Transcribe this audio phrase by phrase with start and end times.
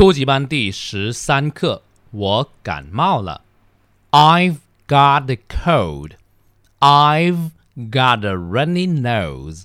[0.00, 3.42] 初级班第十三课，我感冒了。
[4.10, 6.16] I've got the cold.
[6.80, 9.64] I've got a runny nose.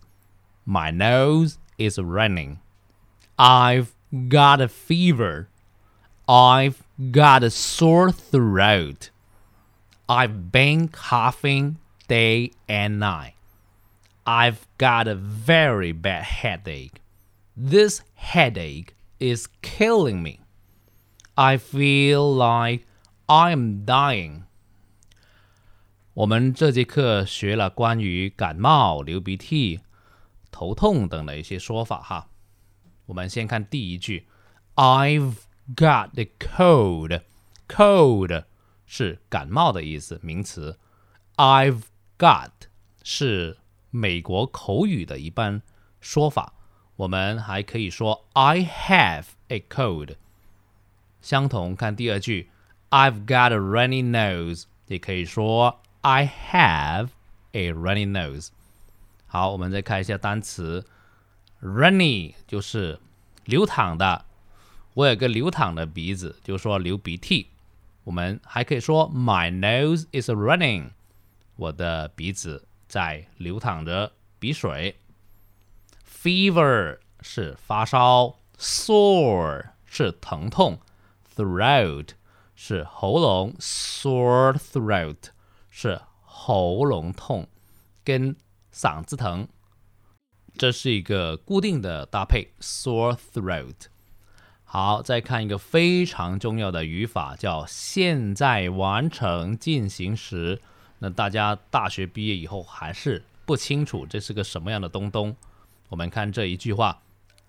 [0.66, 2.58] My nose is running.
[3.38, 5.48] I've got a fever.
[6.28, 9.10] I've got a sore throat.
[10.08, 11.78] I've been coughing
[12.08, 13.36] day and night.
[14.26, 17.02] I've got a very bad headache.
[17.56, 20.40] This headache is killing me.
[21.36, 22.86] I feel like
[23.28, 24.44] I'm dying.
[26.14, 29.80] 我们这节课学了关于感冒、流鼻涕、
[30.52, 32.30] 头痛等的一些说法哈。
[33.06, 34.28] 我们先看第一句，
[34.76, 35.36] I've
[35.76, 37.22] got the cold.
[37.68, 38.44] Cold
[38.86, 40.78] 是感冒的意思，名词。
[41.38, 41.84] I've
[42.18, 42.52] got
[43.04, 43.58] 是
[43.90, 45.62] 美国口语的一般
[46.02, 46.54] 说法。
[46.97, 50.17] 我们还可以说 I have a cold。
[51.21, 52.51] 相同，看第二句
[52.91, 57.09] ，I've got a runny nose，也可以说 I have
[57.53, 58.49] a runny nose。
[59.27, 60.87] 好，我们再看一下单词
[61.61, 63.01] ，runny 就是
[63.45, 64.25] 流淌的。
[64.95, 67.49] 我有个流淌的鼻子，就是说流鼻涕。
[68.05, 70.91] 我们还可以说 My nose is running，
[71.57, 74.97] 我的鼻子在流淌着鼻水。
[76.09, 80.81] Fever 是发烧，sore 是疼痛
[81.37, 82.11] ，throat
[82.55, 85.17] 是喉咙，sore throat
[85.69, 87.49] 是喉咙痛
[88.05, 88.37] 跟
[88.73, 89.49] 嗓子疼，
[90.57, 93.75] 这是一个固定的搭配，sore throat。
[94.65, 100.61] 好，再看一个非常重要的语法，叫现在完成进行时。
[100.99, 105.37] 那大家大学毕业以后还是不清楚这是个什么样的东东。
[105.89, 107.03] 我们看这一句话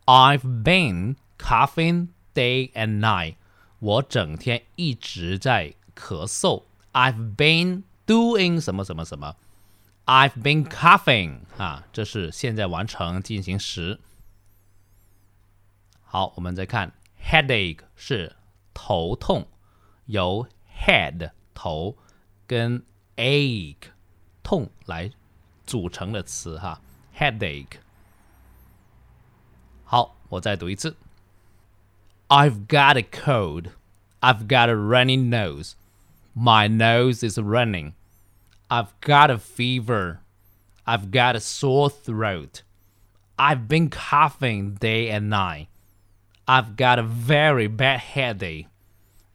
[0.06, 3.36] ：I've been coughing day and night。
[3.80, 6.64] 我整天一直在咳嗽。
[6.94, 9.36] I've been doing 什么什么什么。
[10.06, 14.00] I've been coughing 啊，这是现在完成进行时。
[16.02, 18.36] 好，我们再看 headache 是
[18.74, 19.48] 头痛，
[20.06, 20.48] 由
[20.86, 21.98] head 头
[22.48, 22.82] 跟
[23.18, 23.90] ache
[24.42, 25.12] 痛来
[25.66, 26.82] 组成的词哈
[27.18, 27.80] ，headache。
[30.27, 30.97] 好，我再读一次。
[32.29, 33.71] I've got a cold.
[34.21, 35.75] I've got a runny nose.
[36.35, 37.93] My nose is running.
[38.69, 40.19] I've got a fever.
[40.85, 42.63] I've got a sore throat.
[43.37, 45.69] I've been coughing day and night.
[46.49, 48.67] I've got a very bad headache.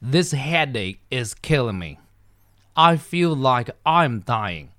[0.01, 1.99] This headache is killing me.
[2.75, 4.70] I feel like I'm dying.